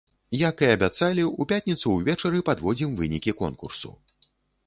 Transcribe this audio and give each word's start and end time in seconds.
Як 0.49 0.61
і 0.67 0.67
абяцалі, 0.75 1.25
у 1.43 1.45
пятніцу 1.51 1.87
ўвечары 1.97 2.39
падводзім 2.47 2.95
вынікі 3.01 3.35
конкурсу. 3.43 3.93